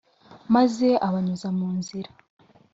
Maze 0.55 0.87
abanyuza 1.07 1.47
mu 1.57 1.67
nzira 1.77 2.09